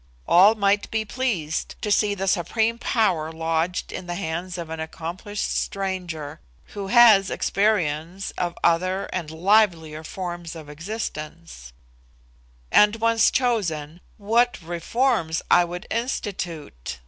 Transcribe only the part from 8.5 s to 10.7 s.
other and livelier forms of